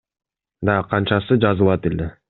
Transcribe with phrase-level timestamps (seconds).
[0.69, 2.15] Дагы канчасы жазылат эле.